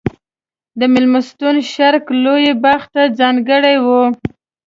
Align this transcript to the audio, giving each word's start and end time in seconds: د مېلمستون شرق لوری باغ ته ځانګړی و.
د 0.79 0.81
مېلمستون 0.93 1.55
شرق 1.73 2.05
لوری 2.23 2.51
باغ 2.63 2.81
ته 2.93 3.01
ځانګړی 3.19 3.75
و. 3.85 3.85